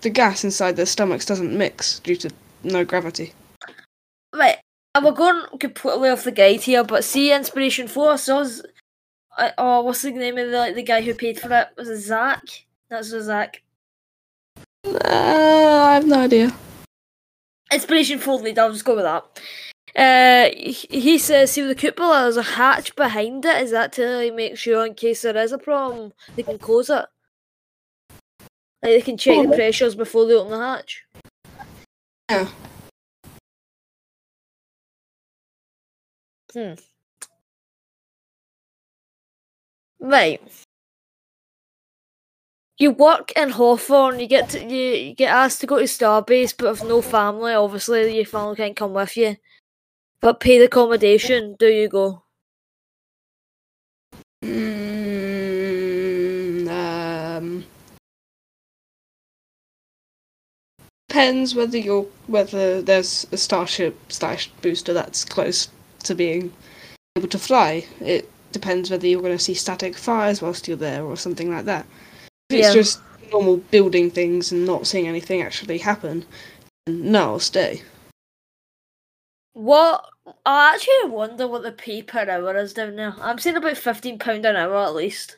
The 0.00 0.10
gas 0.10 0.44
inside 0.44 0.76
their 0.76 0.86
stomachs 0.86 1.26
doesn't 1.26 1.56
mix 1.56 2.00
due 2.00 2.16
to 2.16 2.30
no 2.62 2.84
gravity. 2.84 3.32
right. 4.34 4.58
And 4.94 5.04
we're 5.04 5.12
going 5.12 5.42
completely 5.58 6.08
off 6.08 6.24
the 6.24 6.32
guide 6.32 6.62
here, 6.62 6.82
but 6.82 7.04
see, 7.04 7.32
Inspiration 7.32 7.86
Four. 7.86 8.18
So, 8.18 8.38
was, 8.38 8.62
uh, 9.36 9.50
oh, 9.58 9.82
what's 9.82 10.02
the 10.02 10.10
name 10.10 10.38
of 10.38 10.50
the 10.50 10.56
like, 10.56 10.74
the 10.74 10.82
guy 10.82 11.02
who 11.02 11.14
paid 11.14 11.38
for 11.38 11.52
it? 11.52 11.68
Was 11.76 11.88
it 11.88 11.98
Zach? 11.98 12.42
That's 12.90 13.12
was 13.12 13.26
Zach. 13.26 13.62
Uh, 14.84 14.98
I 15.04 15.94
have 15.94 16.06
no 16.06 16.20
idea. 16.20 16.52
Inspiration 17.72 18.18
Four 18.18 18.40
lead. 18.40 18.58
I'll 18.58 18.72
just 18.72 18.84
go 18.84 18.96
with 18.96 19.04
that. 19.04 19.40
Uh, 19.94 20.50
he, 20.56 20.86
he 20.90 21.18
says, 21.18 21.52
see, 21.52 21.62
with 21.62 21.70
the 21.70 21.74
cupola, 21.74 22.22
there's 22.22 22.36
a 22.36 22.42
hatch 22.42 22.96
behind 22.96 23.44
it. 23.44 23.62
Is 23.62 23.70
that 23.70 23.92
to 23.94 24.06
like, 24.08 24.34
make 24.34 24.56
sure, 24.56 24.86
in 24.86 24.94
case 24.94 25.22
there 25.22 25.36
is 25.36 25.52
a 25.52 25.58
problem, 25.58 26.12
they 26.34 26.42
can 26.42 26.58
close 26.58 26.90
it? 26.90 27.04
Like 28.82 28.92
they 28.92 29.02
can 29.02 29.16
check 29.18 29.42
the 29.46 29.52
Oh. 29.52 29.56
pressures 29.56 29.94
before 29.94 30.26
they 30.26 30.34
open 30.34 30.52
the 30.52 30.58
hatch. 30.58 31.04
Yeah. 32.30 32.48
Hmm. 36.54 36.74
Right. 40.00 40.40
You 42.78 42.92
work 42.92 43.32
in 43.32 43.50
Hawthorne, 43.50 44.20
you 44.20 44.28
get 44.28 44.50
to, 44.50 44.64
you, 44.64 44.94
you 45.08 45.14
get 45.14 45.32
asked 45.32 45.60
to 45.62 45.66
go 45.66 45.78
to 45.78 45.84
Starbase, 45.84 46.54
but 46.56 46.70
with 46.70 46.84
no 46.84 47.02
family, 47.02 47.52
obviously 47.52 48.14
your 48.14 48.24
family 48.24 48.54
can't 48.56 48.76
come 48.76 48.94
with 48.94 49.16
you. 49.16 49.36
But 50.20 50.38
pay 50.40 50.58
the 50.58 50.66
accommodation, 50.66 51.56
do 51.58 51.66
you 51.66 51.88
go? 51.88 52.22
Mm, 54.44 54.77
depends 61.08 61.54
whether 61.54 61.78
you're 61.78 62.06
whether 62.26 62.82
there's 62.82 63.26
a 63.32 63.36
starship 63.36 63.96
slash 64.08 64.50
booster 64.62 64.92
that's 64.92 65.24
close 65.24 65.68
to 66.04 66.14
being 66.14 66.52
able 67.16 67.28
to 67.28 67.38
fly. 67.38 67.86
It 68.00 68.30
depends 68.52 68.90
whether 68.90 69.06
you're 69.06 69.22
going 69.22 69.36
to 69.36 69.42
see 69.42 69.54
static 69.54 69.96
fires 69.96 70.42
whilst 70.42 70.68
you're 70.68 70.76
there 70.76 71.04
or 71.04 71.16
something 71.16 71.50
like 71.50 71.64
that. 71.64 71.86
If 72.50 72.58
it's 72.58 72.68
Yeah. 72.68 72.74
just 72.74 73.00
normal 73.32 73.58
building 73.58 74.10
things 74.10 74.52
and 74.52 74.64
not 74.64 74.86
seeing 74.86 75.08
anything 75.08 75.42
actually 75.42 75.78
happen, 75.78 76.24
then 76.86 77.10
no, 77.12 77.22
I'll 77.32 77.40
stay. 77.40 77.82
What? 79.54 80.08
I 80.44 80.74
actually 80.74 81.10
wonder 81.10 81.48
what 81.48 81.62
the 81.62 81.72
pay 81.72 82.02
per 82.02 82.28
hour 82.28 82.56
is 82.56 82.74
down 82.74 82.96
there. 82.96 83.14
I'm 83.20 83.38
seeing 83.38 83.56
about 83.56 83.76
fifteen 83.78 84.18
pound 84.18 84.44
an 84.44 84.56
hour 84.56 84.76
at 84.76 84.94
least. 84.94 85.36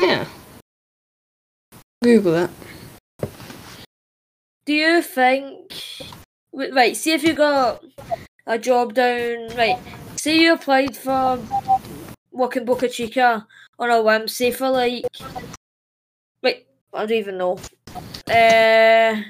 Yeah. 0.00 0.26
Google 2.02 2.32
that. 2.32 2.50
Do 4.66 4.72
you 4.72 5.02
think? 5.02 5.72
Right, 6.52 6.96
see 6.96 7.12
if 7.12 7.22
you 7.22 7.32
got 7.32 7.82
a 8.46 8.58
job 8.58 8.94
down. 8.94 9.48
Right, 9.56 9.78
say 10.16 10.38
you 10.38 10.54
applied 10.54 10.96
for 10.96 11.38
work 12.30 12.56
in 12.56 12.64
Boca 12.64 12.88
Chica 12.88 13.46
on 13.78 13.90
a 13.90 14.02
whim. 14.02 14.28
Say 14.28 14.50
for 14.50 14.68
like, 14.68 15.06
wait, 16.42 16.66
I 16.92 17.06
don't 17.06 17.12
even 17.12 17.38
know. 17.38 17.58
Uh, 18.30 19.22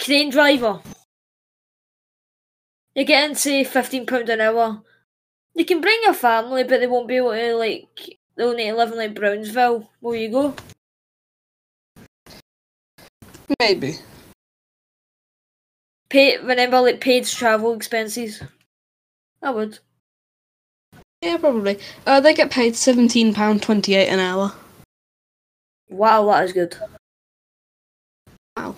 crane 0.00 0.30
driver. 0.30 0.80
You're 2.94 3.04
getting 3.04 3.36
say 3.36 3.64
fifteen 3.64 4.06
pound 4.06 4.28
an 4.28 4.40
hour. 4.40 4.82
You 5.54 5.64
can 5.64 5.80
bring 5.80 6.00
your 6.02 6.14
family, 6.14 6.64
but 6.64 6.80
they 6.80 6.86
won't 6.86 7.08
be 7.08 7.16
able 7.16 7.32
to 7.32 7.56
like. 7.56 8.18
They'll 8.36 8.54
need 8.54 8.70
to 8.70 8.76
live 8.76 8.92
in 8.92 8.98
like 8.98 9.14
Brownsville. 9.14 9.90
Where 10.00 10.16
you 10.16 10.30
go? 10.30 10.54
Maybe. 13.58 13.96
Pay 16.08 16.38
remember 16.38 16.80
like 16.80 17.00
paid 17.00 17.26
travel 17.26 17.74
expenses. 17.74 18.42
I 19.42 19.50
would. 19.50 19.78
Yeah, 21.22 21.36
probably. 21.38 21.78
Uh, 22.06 22.20
they 22.20 22.34
get 22.34 22.50
paid 22.50 22.76
seventeen 22.76 23.32
pound 23.34 23.62
twenty 23.62 23.94
eight 23.94 24.08
an 24.08 24.20
hour. 24.20 24.52
Wow, 25.88 26.26
that 26.26 26.44
is 26.44 26.52
good. 26.52 26.76
Wow. 28.56 28.74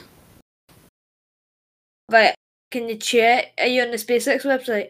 Right, 2.10 2.36
can 2.70 2.90
you 2.90 2.98
check? 2.98 3.54
Are 3.58 3.66
you 3.68 3.82
on 3.82 3.92
the 3.92 3.98
SpaceX 3.98 4.44
website? 4.44 4.90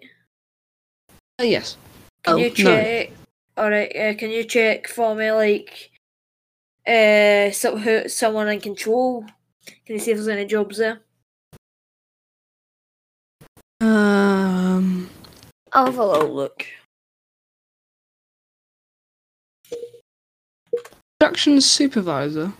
Uh, 1.41 1.43
yes. 1.43 1.75
Can 2.24 2.36
Oh, 2.36 2.38
you 2.38 2.50
no. 2.50 2.53
check? 2.53 3.12
Alright, 3.57 3.95
uh, 3.95 4.13
can 4.13 4.29
you 4.29 4.43
check 4.43 4.88
for 4.88 5.15
me, 5.15 5.31
like, 5.31 5.89
uh, 6.86 7.50
some, 7.51 7.77
who, 7.79 8.07
someone 8.07 8.48
in 8.48 8.62
control? 8.62 9.25
Can 9.86 9.95
you 9.95 10.00
see 10.00 10.12
if 10.12 10.17
there's 10.17 10.27
any 10.27 10.45
jobs 10.45 10.77
there? 10.77 11.01
Um, 13.81 15.10
I'll 15.74 15.88
have 15.88 15.98
a 15.98 16.05
little 16.05 16.33
look. 16.36 16.67
production 21.19 21.62
supervisor. 21.62 22.51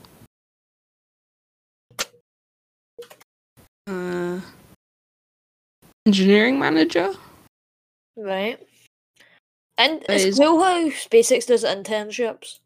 Uh, 3.88 4.40
engineering 6.06 6.60
manager. 6.60 7.14
Right. 8.16 8.60
And 9.78 10.04
it's 10.10 10.24
is- 10.26 10.40
cool 10.40 10.62
how 10.62 10.90
SpaceX 10.90 11.48
does 11.48 11.64
internships. 11.64 12.60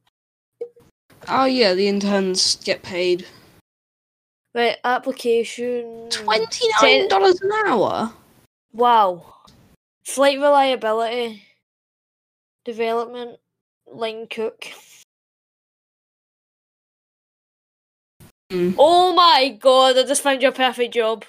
Oh 1.27 1.45
yeah, 1.45 1.74
the 1.74 1.88
interns 1.88 2.57
get 2.57 2.83
paid 2.83 3.25
Right, 4.53 4.77
application. 4.85 6.09
twenty 6.09 6.67
nine 6.81 7.07
dollars 7.09 7.41
an 7.41 7.51
hour. 7.65 8.13
Wow. 8.74 9.33
Flight 10.05 10.38
reliability. 10.38 11.43
Development. 12.63 13.38
Line 13.91 14.27
cook. 14.27 14.65
Hmm. 18.51 18.74
Oh 18.77 19.13
my 19.13 19.50
god, 19.59 19.97
I 19.97 20.03
just 20.03 20.21
found 20.21 20.41
your 20.41 20.51
perfect 20.51 20.93
job. 20.93 21.25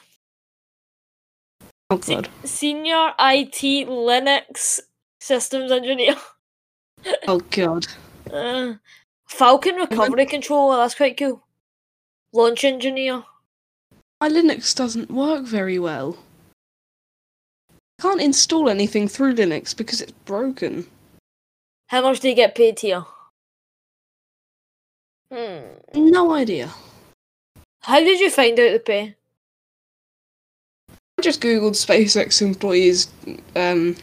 Oh 1.90 1.96
god. 1.96 2.28
Senior 2.44 3.12
IT 3.18 3.88
Linux 3.88 4.80
Systems 5.26 5.72
Engineer. 5.72 6.16
Oh 7.28 7.40
god. 7.50 7.86
Uh, 8.32 8.74
Falcon 9.26 9.74
Recovery 9.76 10.24
Controller, 10.24 10.76
that's 10.78 10.94
quite 10.94 11.16
cool. 11.16 11.44
Launch 12.32 12.64
Engineer. 12.64 13.22
My 14.20 14.28
Linux 14.28 14.74
doesn't 14.74 15.10
work 15.10 15.44
very 15.44 15.78
well. 15.78 16.16
I 17.70 18.02
can't 18.02 18.20
install 18.20 18.68
anything 18.68 19.08
through 19.08 19.34
Linux 19.34 19.76
because 19.76 20.00
it's 20.00 20.12
broken. 20.24 20.86
How 21.88 22.00
much 22.02 22.20
do 22.20 22.28
you 22.28 22.34
get 22.34 22.54
paid 22.54 22.80
here? 22.80 23.04
Hmm. 25.30 25.60
No 25.94 26.32
idea. 26.32 26.70
How 27.82 28.00
did 28.00 28.20
you 28.20 28.30
find 28.30 28.58
out 28.58 28.72
the 28.72 28.80
pay? 28.80 29.14
I 31.18 31.22
just 31.22 31.40
googled 31.42 31.74
SpaceX 31.74 32.40
employees 32.42 33.08
um 33.54 33.96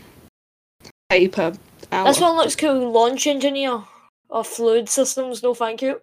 hour. 1.91 2.05
This 2.05 2.19
one 2.19 2.35
looks 2.35 2.55
cool. 2.55 2.91
Launch 2.91 3.27
Engineer. 3.27 3.83
Or 4.29 4.43
Fluid 4.43 4.89
Systems, 4.89 5.43
no 5.43 5.53
thank 5.53 5.81
you. 5.81 6.01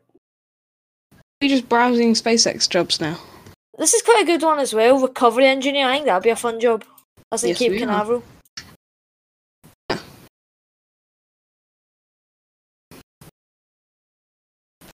We're 1.42 1.48
just 1.48 1.68
browsing 1.68 2.14
SpaceX 2.14 2.68
jobs 2.68 3.00
now. 3.00 3.18
This 3.76 3.92
is 3.94 4.02
quite 4.02 4.22
a 4.22 4.26
good 4.26 4.42
one 4.42 4.58
as 4.60 4.72
well. 4.72 5.00
Recovery 5.00 5.46
Engineer, 5.46 5.86
I 5.88 5.94
think 5.94 6.06
that'd 6.06 6.22
be 6.22 6.30
a 6.30 6.36
fun 6.36 6.60
job. 6.60 6.84
As 7.32 7.42
in 7.42 7.48
Yes, 7.50 7.58
Cape. 7.58 7.78
Canaveral. 7.78 8.22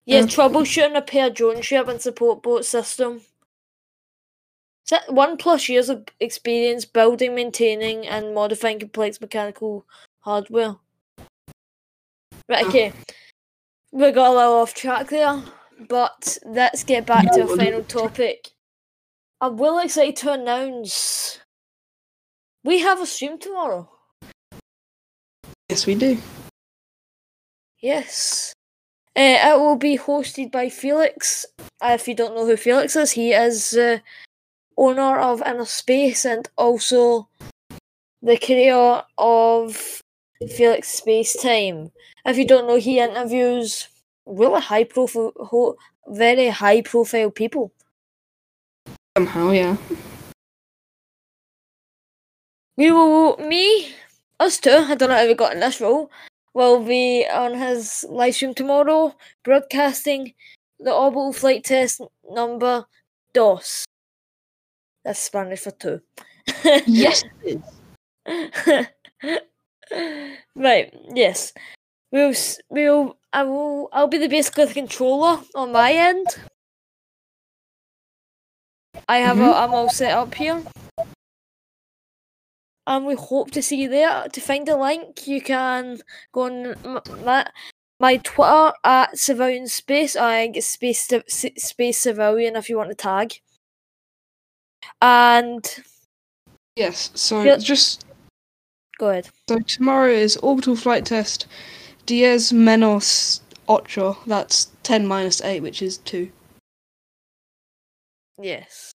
Yeah, 0.07 0.20
Yeah. 0.20 0.23
troubleshooting, 0.23 0.94
repair 0.94 1.31
drone 1.31 1.62
ship 1.62 1.88
and 1.88 2.01
support 2.01 2.42
boat 2.42 2.64
system. 2.64 3.23
One 5.09 5.37
plus 5.37 5.68
years 5.68 5.88
of 5.88 6.05
experience 6.20 6.85
building, 6.85 7.35
maintaining, 7.35 8.07
and 8.07 8.35
modifying 8.35 8.79
complex 8.81 9.20
mechanical 9.20 9.85
hardware. 10.20 10.76
Right, 12.48 12.64
Oh. 12.64 12.68
okay. 12.68 12.92
We 13.92 14.11
got 14.12 14.31
a 14.31 14.37
little 14.37 14.55
off 14.55 14.74
track 14.74 15.09
there, 15.09 15.42
but 15.88 16.38
let's 16.44 16.85
get 16.85 17.07
back 17.07 17.33
to 17.33 17.42
our 17.42 17.57
final 17.57 17.83
topic. 17.85 18.50
I'm 19.40 19.57
well 19.57 19.79
excited 19.79 20.16
to 20.16 20.33
announce 20.33 21.40
we 22.64 22.81
have 22.81 23.00
a 23.00 23.07
stream 23.07 23.38
tomorrow. 23.38 23.88
Yes, 25.68 25.87
we 25.87 25.94
do. 25.94 26.18
Yes. 27.81 28.53
Uh, 29.16 29.38
it 29.42 29.59
will 29.59 29.76
be 29.76 29.96
hosted 29.96 30.53
by 30.53 30.68
Felix. 30.68 31.46
Uh, 31.81 31.92
if 31.94 32.07
you 32.07 32.14
don't 32.14 32.35
know 32.35 32.46
who 32.46 32.57
Felix 32.57 32.94
is, 32.96 33.12
he 33.12 33.33
is 33.33 33.76
uh, 33.76 33.98
owner 34.81 35.19
of 35.19 35.43
Inner 35.43 35.66
Space 35.66 36.25
and 36.25 36.49
also 36.57 37.29
the 38.23 38.38
creator 38.38 39.03
of 39.19 40.03
Felix 40.49 40.88
Space 40.88 41.37
Time. 41.37 41.93
If 42.25 42.38
you 42.38 42.47
don't 42.47 42.66
know, 42.66 42.77
he 42.77 42.99
interviews 42.99 43.88
really 44.25 44.61
high 44.61 44.85
profile, 44.85 45.77
very 46.09 46.49
high 46.49 46.81
profile 46.81 47.31
people. 47.31 47.73
Somehow, 49.16 49.51
yeah. 49.51 49.77
We 52.79 52.90
will, 52.90 53.37
me, 53.37 53.95
us 54.38 54.59
two, 54.59 54.71
I 54.71 54.95
don't 54.95 55.11
know 55.11 55.16
how 55.16 55.27
we 55.27 55.35
got 55.35 55.53
in 55.53 55.61
this 55.61 55.81
role, 55.81 56.11
will 56.55 56.83
be 56.83 57.27
on 57.31 57.53
his 57.53 58.07
live 58.09 58.35
stream 58.35 58.55
tomorrow, 58.55 59.14
broadcasting 59.45 60.33
the 60.79 60.93
orbital 60.93 61.35
flight 61.35 61.64
test 61.64 62.01
number 62.31 62.87
DOS. 63.35 63.85
That's 65.04 65.20
Spanish 65.20 65.60
for 65.60 65.70
two. 65.70 66.00
Yes, 66.86 67.24
right, 70.54 70.94
yes. 71.14 71.52
We'll, 72.12 72.34
we'll, 72.68 73.16
I 73.32 73.44
will, 73.44 73.88
I'll 73.92 74.08
be 74.08 74.18
the 74.18 74.28
basically 74.28 74.64
the 74.66 74.74
controller 74.74 75.40
on 75.54 75.72
my 75.72 75.92
end. 75.92 76.26
I 79.08 79.18
have 79.18 79.38
a, 79.38 79.42
mm-hmm. 79.42 79.58
I'm 79.58 79.74
all 79.74 79.88
set 79.88 80.12
up 80.12 80.34
here. 80.34 80.62
And 82.86 83.06
we 83.06 83.14
hope 83.14 83.52
to 83.52 83.62
see 83.62 83.82
you 83.82 83.88
there. 83.88 84.26
To 84.28 84.40
find 84.40 84.66
the 84.66 84.76
link, 84.76 85.26
you 85.26 85.40
can 85.40 86.00
go 86.32 86.42
on 86.42 86.76
my, 87.24 87.46
my 88.00 88.16
Twitter 88.18 88.72
at 88.84 89.16
Civilian 89.16 89.68
Space. 89.68 90.16
I 90.16 90.42
think 90.42 90.56
it's 90.56 90.66
Space 90.66 91.08
Space 91.28 91.98
Civilian 91.98 92.56
if 92.56 92.68
you 92.68 92.76
want 92.76 92.90
to 92.90 92.96
tag. 92.96 93.40
And 95.03 95.64
Yes. 96.76 97.11
So 97.14 97.57
just 97.59 98.05
go 98.98 99.09
ahead. 99.11 99.29
so 99.48 99.59
tomorrow 99.61 100.09
is 100.11 100.37
orbital 100.38 100.76
flight 100.76 101.05
test 101.07 101.46
Diez 102.07 102.53
Menos 102.53 103.40
Ocho. 103.68 104.18
That's 104.26 104.66
ten 104.83 105.07
minus 105.07 105.40
eight, 105.42 105.61
which 105.62 105.83
is 105.83 105.98
two. 105.98 106.31
Yes. 108.38 108.92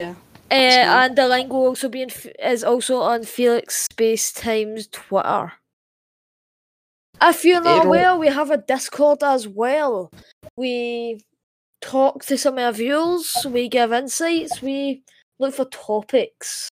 Yeah, 0.00 0.14
Uh, 0.50 0.54
and 1.04 1.16
the 1.16 1.28
link 1.28 1.52
will 1.52 1.66
also 1.68 1.88
be 1.88 2.02
in, 2.02 2.10
F- 2.10 2.26
is 2.42 2.64
also 2.64 2.98
on 3.00 3.22
Felix 3.24 3.84
Space 3.84 4.32
Time's 4.32 4.88
Twitter. 4.88 5.52
If 7.22 7.44
you're 7.44 7.60
not 7.60 7.78
It'll- 7.78 7.86
aware, 7.88 8.16
we 8.16 8.26
have 8.26 8.50
a 8.50 8.56
Discord 8.56 9.22
as 9.22 9.46
well. 9.46 10.10
We 10.56 11.20
talk 11.84 12.24
to 12.24 12.38
some 12.38 12.58
of 12.58 12.64
our 12.64 12.72
viewers. 12.72 13.46
We 13.48 13.68
give 13.68 13.92
insights. 13.92 14.62
We 14.62 15.02
look 15.38 15.54
for 15.54 15.66
topics. 15.66 16.68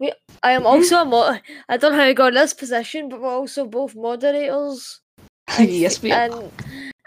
We, 0.00 0.12
I 0.42 0.52
am 0.52 0.62
Mhm. 0.62 0.66
also 0.66 0.96
a 1.02 1.04
mo- 1.04 1.38
I 1.68 1.76
don't 1.76 1.92
know 1.92 1.98
how 1.98 2.04
I 2.04 2.12
got 2.12 2.28
in 2.28 2.34
this 2.34 2.54
position, 2.54 3.08
but 3.08 3.20
we're 3.20 3.28
also 3.28 3.66
both 3.66 3.94
moderators. 3.94 5.00
and 5.58 5.68
yes, 5.84 6.02
we 6.02 6.10
are. 6.12 6.20
and 6.30 6.50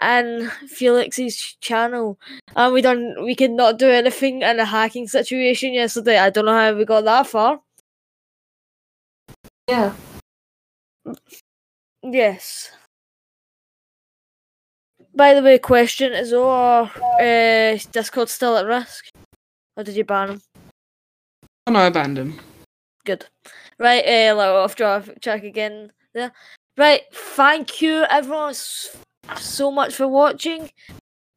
and 0.00 0.52
Felix's 0.70 1.56
channel. 1.60 2.18
And 2.56 2.72
we 2.72 2.80
done 2.82 3.24
we 3.24 3.34
could 3.34 3.50
not 3.50 3.78
do 3.78 3.90
anything 3.90 4.42
in 4.42 4.60
a 4.60 4.64
hacking 4.64 5.08
situation 5.08 5.74
yesterday. 5.74 6.18
I 6.18 6.30
don't 6.30 6.46
know 6.46 6.54
how 6.54 6.72
we 6.74 6.84
got 6.84 7.04
that 7.04 7.26
far. 7.26 7.60
Yeah. 9.68 9.92
Yes. 12.02 12.70
By 15.18 15.34
the 15.34 15.42
way, 15.42 15.58
question 15.58 16.12
is 16.12 16.32
our 16.32 16.84
uh, 17.20 17.76
Discord 17.90 18.28
still 18.28 18.56
at 18.56 18.66
risk? 18.66 19.10
Or 19.76 19.82
did 19.82 19.96
you 19.96 20.04
ban 20.04 20.30
him? 20.30 20.42
Oh 21.66 21.72
no, 21.72 21.80
I 21.80 21.90
banned 21.90 22.16
him. 22.16 22.38
Good. 23.04 23.26
Right, 23.80 24.04
uh, 24.06 24.36
like 24.36 24.48
off 24.48 24.76
track 24.76 25.20
track 25.20 25.42
again 25.42 25.90
there. 26.14 26.30
Right, 26.76 27.02
thank 27.12 27.82
you 27.82 28.04
everyone 28.08 28.54
so 28.54 29.72
much 29.72 29.96
for 29.96 30.06
watching. 30.06 30.70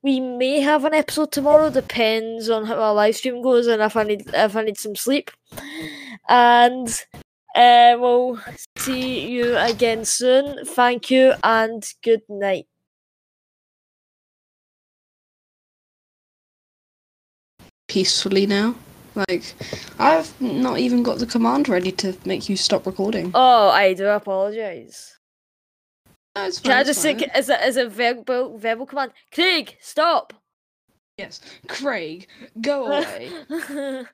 we 0.04 0.20
may 0.20 0.62
have 0.62 0.86
an 0.86 0.94
episode 0.94 1.32
tomorrow. 1.32 1.72
Depends 1.72 2.52
on 2.52 2.66
how 2.66 2.76
our 2.76 2.94
live 2.94 3.16
stream 3.16 3.42
goes 3.42 3.66
and 3.66 3.82
if 3.82 3.98
I 3.98 4.04
need 4.04 4.30
if 4.32 4.56
I 4.56 4.62
need 4.62 4.78
some 4.78 4.96
sleep. 4.96 5.32
And 6.30 6.88
uh, 7.56 7.98
we'll 7.98 8.40
see 8.78 9.28
you 9.28 9.58
again 9.58 10.06
soon. 10.06 10.66
Thank 10.66 11.10
you 11.10 11.34
and 11.44 11.84
good 12.04 12.22
night. 12.30 12.68
Peacefully 17.92 18.46
now. 18.46 18.74
Like, 19.16 19.54
I've 20.00 20.40
not 20.40 20.80
even 20.80 21.04
got 21.04 21.20
the 21.20 21.26
command 21.26 21.68
ready 21.68 21.92
to 21.92 22.16
make 22.24 22.48
you 22.48 22.56
stop 22.56 22.86
recording. 22.86 23.32
Oh, 23.34 23.68
I 23.68 23.94
do 23.94 24.08
apologize. 24.08 25.20
No, 26.34 26.46
it's 26.46 26.62
Can 26.62 26.72
I 26.72 26.84
just 26.86 27.02
say 27.02 27.16
as 27.34 27.50
a 27.50 27.62
as 27.62 27.76
a 27.76 27.90
verbal 27.90 28.58
verbal 28.58 28.86
command? 28.86 29.12
Craig, 29.34 29.76
stop. 29.82 30.32
Yes. 31.18 31.42
Craig, 31.68 32.28
go 32.62 32.86
away. 32.94 33.30